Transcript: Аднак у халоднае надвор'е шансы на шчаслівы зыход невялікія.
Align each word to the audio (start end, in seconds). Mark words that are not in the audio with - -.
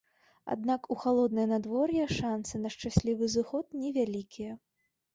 Аднак 0.53 0.89
у 0.95 0.97
халоднае 1.03 1.45
надвор'е 1.53 2.09
шансы 2.21 2.65
на 2.65 2.75
шчаслівы 2.79 3.33
зыход 3.37 3.81
невялікія. 3.87 4.63